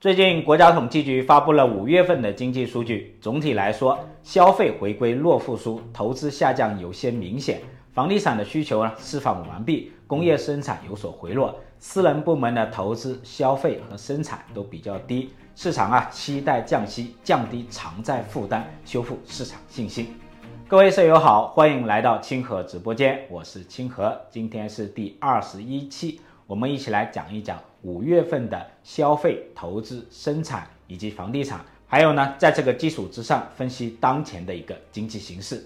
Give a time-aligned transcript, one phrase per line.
[0.00, 3.18] 最近，国家统计局发布了五月份的经济数据。
[3.20, 7.60] 总体来说，消费回归弱复苏，投资下降有些明显。
[7.92, 15.28] 房地产的需求呢释放完毕，工业生产有所回落，私人部门的投资、消费和生产都比较低。
[15.54, 20.18] 市场啊期待降息，降低偿债负担，修复市场信心。
[20.66, 26.22] 各位舍友好，欢迎来到清河直播间，我是清河，今天是第二十一期。
[26.50, 35.64] 我们一起来讲一讲五月份的消费、投资、生产以及房地产，还有呢，在这个基础之上分析当前的一个经济形势。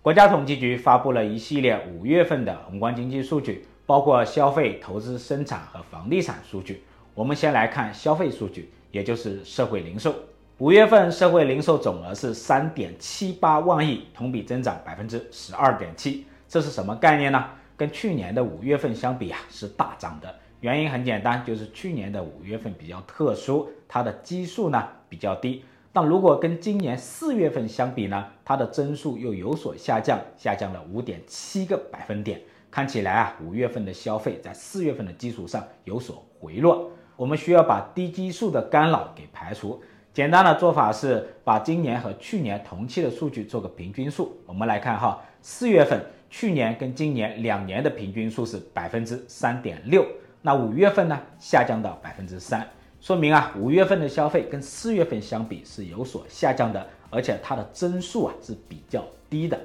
[0.00, 6.82] 国家统计局发布了一系列五月份的宏观经济数据，包括消费、投资、生产和房地产数据。
[7.14, 10.14] 我们先来看消费数据，也就是社会零售。
[10.56, 16.24] 五月份社会零售总额是三点七八万亿，同比增长百分之十二点七。
[16.48, 17.44] 这是什么概念呢？
[17.76, 20.34] 跟去年的五月份相比啊，是大涨的。
[20.60, 25.64] 原因很简单，就是去年的五月份比较特殊，它的基数呢比较低。
[25.92, 32.40] 但如果跟今年四月份相比呢，它的增速又有所下降，下降了五点七个百分点。
[32.70, 36.90] 看起来啊，五月份的消费在四月份的基础上有所回落。
[37.16, 39.82] 我们需要把低基数的干扰给排除。
[40.14, 44.40] 简单的做法是把今年和去年同期的数据做个平均数。
[44.46, 46.00] 我们来看哈，四月份。
[46.32, 50.02] 去年跟今年两年的平均数是百分之三点六，
[50.40, 52.66] 那五月份呢下降到百分之三，
[53.02, 59.60] 说明啊五月份的消费跟四月份相比是有所下降的，而且它的增速啊是比较低的。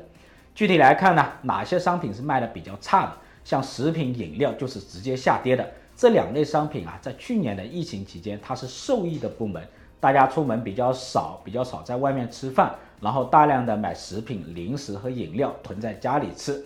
[0.54, 3.14] 具体来看呢，哪些商品是卖的比较差的？
[3.46, 5.66] 像食品饮料就是直接下跌的。
[5.96, 9.66] 这两类商品啊，在去年的疫情期间它是受益的部门，
[10.02, 12.76] 大家出门比较少，比较少在外面吃饭。
[13.00, 16.66] 然后大量的买食品、零食和饮料囤在家里吃，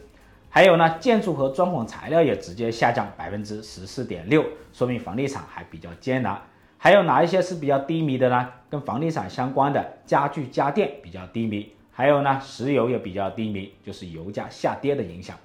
[0.49, 6.41] 还有呢，建筑和装潢材料也直接下降百分之十四点六，说明房地产还比较艰难。
[6.77, 8.49] 还有哪一些是比较低迷的呢？
[8.69, 15.37] 跟房地产相关的家具家电比较低迷，还有呢，石油也比较低迷，就是油价下跌的影响。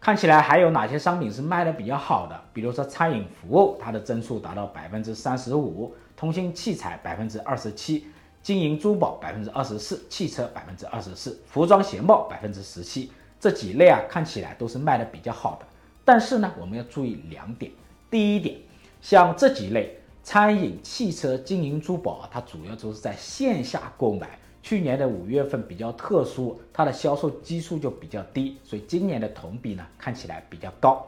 [0.00, 2.40] 看起来还有哪些商品是卖的比较好的？
[2.52, 8.06] 比如说餐饮服务，它的增速达到百分之三十五，通信器材百分之二十七。
[8.42, 15.66] 金银珠宝百分之二十四，汽车百分之二十四，服装鞋帽百分之十七，这几类啊看起来都是卖的比较好的。
[16.04, 17.70] 但是呢，我们要注意两点。
[18.10, 18.56] 第一点，
[19.00, 24.36] 像这几类餐饮、汽车、金银珠宝啊，它主要都是在线下购买。
[24.60, 31.06] 去年的五月份比较特殊，它的销售基数就比较低，所以今年的同比呢看起来比较高。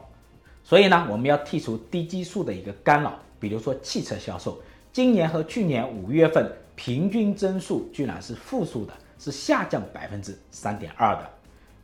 [0.63, 4.57] 所以呢，我们要剔除低基数的一个干扰，比如说汽车销售，
[4.93, 6.49] 今年和去年五月份。
[6.75, 11.29] 平均增速居然是负数的，是下降百分之三点二的。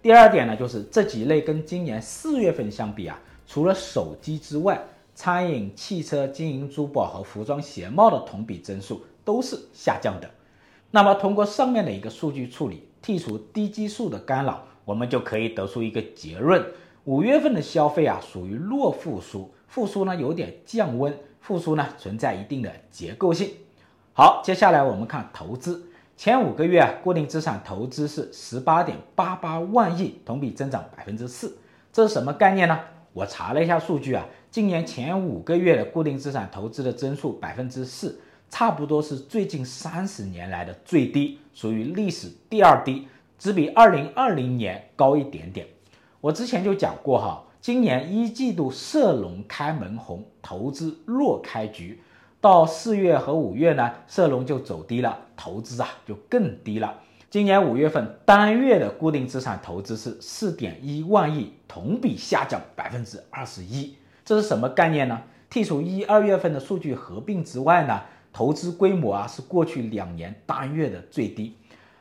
[0.01, 10.29] 第二点呢，就是这几类跟今年四月份相比啊，除了手机之外，餐饮、汽车、金银珠宝和服装鞋帽的同比增速都是下降的。
[10.89, 16.65] 那么通过上面的一个数据处理，剔除低基数的干扰，我们就可以得出一个结论：
[17.05, 23.51] 五月份的消费啊，属于弱复苏，复苏呢有点降温，复苏呢存在一定的结构性。
[24.13, 25.87] 好，接下来我们看投资。
[26.17, 31.57] 前五个月啊，固定资产投资是十八点八八万亿，同比增长百分之四。
[31.93, 32.77] 这是什么概念呢？
[33.13, 43.07] 我查了一下数据啊，今年前五个月的固定资产投资的增速百分之四，差不多是最近三十年来的最低，属于历史第二低，
[43.39, 45.65] 只比二零二零年高一点点。
[46.19, 52.03] 我之前就讲过哈，今年一季度涉农开门红，投资弱开局。
[52.41, 56.99] 到四月和五月呢，社融就走低了，投资啊就更低了。
[57.29, 63.95] 今年五月份单月的固定资产投资是四点一万亿，同比下降百分之二十一。
[64.25, 65.21] 这是什么概念呢？
[65.51, 68.01] 剔除一二月份的数据合并之外呢，
[68.33, 71.55] 投资规模啊是过去两年单月的最低。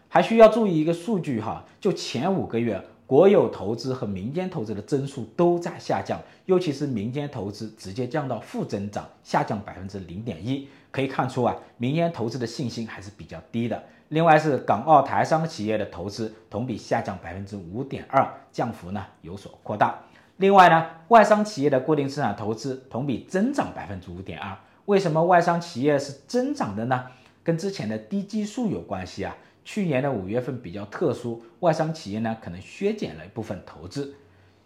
[0.08, 2.82] 还需要注意一个数据哈，就前五个月。
[3.10, 6.16] 国有投资和民间投资的增速都在下降，
[6.46, 10.68] 尤其是民间投资直接降到负增长，下降百分之零点一。
[10.92, 13.82] 可以看出啊，民间投资的信心还是比较低的。
[14.10, 19.98] 另外是港澳台商企业的投资同比下降百分之五点二，降幅呢有所扩大。
[20.36, 24.56] 另外呢，外商企业的固定资产投资同比增长百分之五点二。
[24.86, 27.06] 为什么外商企业是增长的呢？
[27.42, 29.36] 跟之前的低基数有关系啊。
[29.64, 34.14] 去年的五月份比较特殊，外商企业呢可能削减了一部分投资。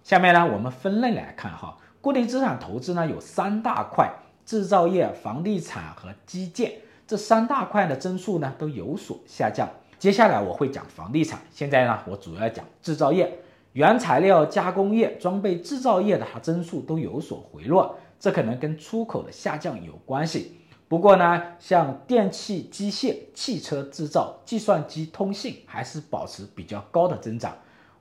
[0.03, 4.11] 下面呢我们分类来看哈，固定资产投资呢有三大块：
[4.45, 6.73] 制造业、房地产和基建。
[7.07, 9.69] 这三大块的增速呢都有所下降。
[9.99, 13.39] 接下来我会讲房地产，现在呢我主要讲制造业、
[13.73, 20.61] 原材料加工业、装备制造业的它增速都有所回落，这可能跟出口的下降有关系。
[20.95, 27.53] 不过呢，像电气、机械、汽车制造、计算机、通信还是保持比较高的增长。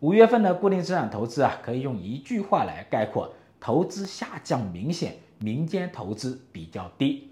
[0.02, 7.32] 五月份的固定资产投资啊，可以用一句话来概括：投资下降明显，民间投资比较低。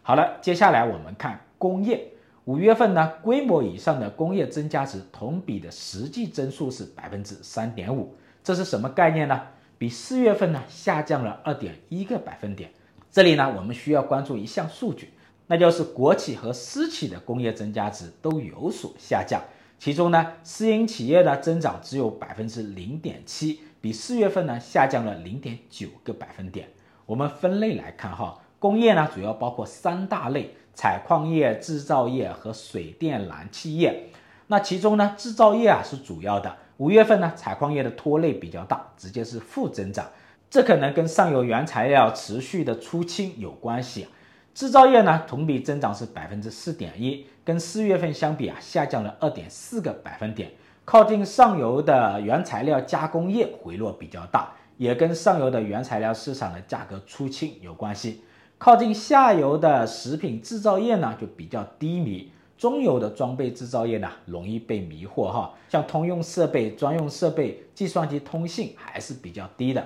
[0.00, 2.08] 好了，接下来我们看工业。
[2.46, 9.38] 五月份呢，规模以上的工业增加值同比的实际增速是百分之三点五，这是什么概念呢？
[9.76, 12.70] 比四月份呢下降了二点一个百分点。
[13.12, 15.10] 这里呢，我们需要关注一项数据，
[15.46, 19.38] 那就是国企和私企的工业增加值都有所下降。
[19.78, 26.70] 其中呢，私营企业的增长只有百分之零点七，比四月份呢下降了零点九个百分点。
[27.04, 30.54] 我们分类来看哈，工业呢主要包括三大类。
[30.74, 34.04] 采矿业、制造业和水电燃气业，
[34.46, 36.56] 那其中呢，制造业啊是主要的。
[36.78, 40.06] 五月份呢，采矿业的拖累比较大，直接是负增长。
[40.52, 44.06] 这可能跟上游原材料持续的出清有关系。
[44.52, 50.50] 制造业呢，同比增长是百分之四点一，跟四月份相比啊，下降了二点四个百分点。
[50.84, 58.22] 靠近上游的原材料加工业回落比较大，也跟上游的原材料市场的价格出清有关系。
[58.58, 65.54] 靠近下游的食品制造业呢，就比较低迷；中游的装备制造业呢，容易被迷惑哈。
[65.70, 69.82] 像通用设备、专用设备、计算机通信还是比较低的。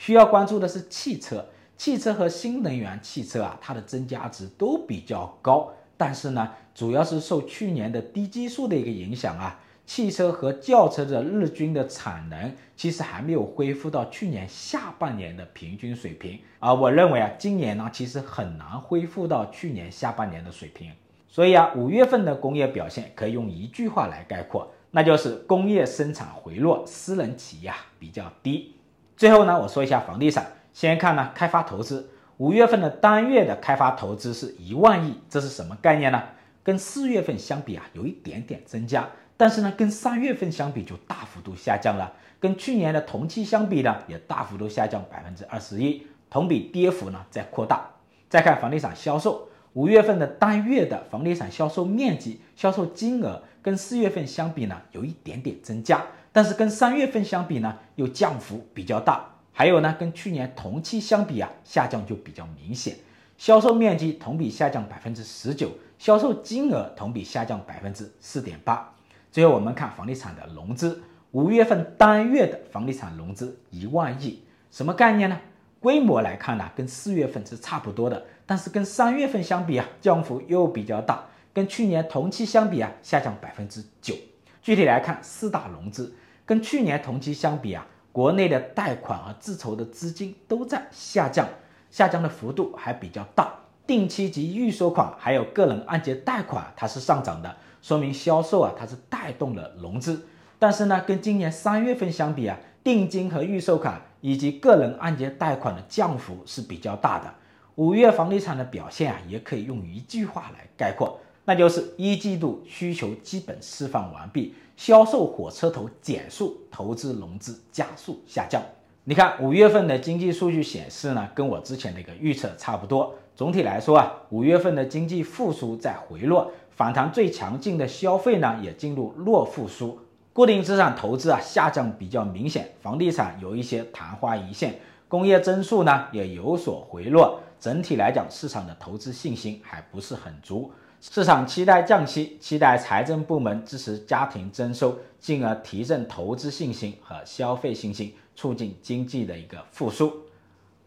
[0.00, 1.44] 需要关注的是汽车，
[1.76, 9.60] 汽车和新能源汽车啊，它的增加值都比较高，但是呢，主要是受去年的低基数的一个影响啊。
[9.84, 20.90] 汽车和轿车的日均的产能其实还没有恢复到去年下半年的平均水平，而我认为啊，今年呢其实很难恢复到去年下半年的水平。
[21.28, 28.76] 所以啊，五月份的工业表现可以用一句话来概括，那就是工业生产回落，私人企业啊比较低。
[29.20, 32.08] 最后呢，我说一下房地产，先看呢开发投资，
[32.38, 36.22] 五月份的单月的开发投资是一万亿，这是什么概念呢？
[36.62, 39.06] 跟四月份相比啊，有一点点增加。
[39.36, 47.90] 但是呢，跟三月份相比就大幅度下降了，跟去年的同期相比呢，也大幅度下降百分之二十一，同比跌幅呢在扩大。
[48.30, 56.02] 再看房地产销售，五月份的单月的房地产销售面积、销售金额跟四月份相比呢，有一点点增加，
[56.32, 59.26] 但是跟三月份相比呢，又降幅比较大。
[59.52, 62.96] 还有呢，跟去年同期相比啊，下降就比较明显，
[63.36, 68.94] 销售面积同比下降百分之十九，销售金额同比下降百分之四点八。
[69.30, 75.38] 最后我们看房地产的融资，五月份单月的房地产融资一万亿，什么概念呢？
[75.78, 84.14] 规模来看呢，跟四月份是差不多的，但是跟三月份相比啊，降幅又比较大，跟去年同期相比啊，下降百分之九。
[84.62, 86.14] 具体来看，四大融资
[86.44, 91.48] 跟去年同期相比啊，国内的贷款和自筹的资金都在下降，
[91.90, 93.54] 下降的幅度还比较大。
[93.86, 97.56] 定期及预收款还有个人按揭贷款，它是上涨的。
[97.82, 100.26] 说明销售啊，它是带动了融资，
[100.58, 107.32] 但是呢，跟今年三月份相比啊，定金和预售款以及个人按揭贷款的降幅是比较大的。
[107.76, 118.62] 五月房地产的表现啊，也可以用一句话来概括，那就是一季度需求基本释放完毕，销售火车头减速，投资融资加速下降。
[119.04, 123.14] 你看五月份的经济数据显示呢，跟我之前的一个预测差不多。
[123.34, 126.52] 总体来说啊，五月份的经济复苏在回落。
[126.70, 129.98] 反弹最强劲的消费呢，也进入弱复苏，
[130.32, 134.78] 固定资产投资啊下降比较明显，房地产有一些昙花一现，
[135.08, 137.40] 工业增速呢也有所回落。
[137.58, 150.12] 整体来讲，市场的投资信心还不是很足，市场期待降息，期待财政部门支持家庭增收，进而提振投资信心和消费信心，促进经济的一个复苏。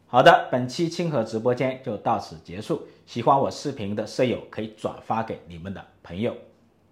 [0.06, 2.88] 好的，本期清河直播间就到此结束。
[3.08, 6.36] 喜欢我视频的舍友可以转发给你们的朋友。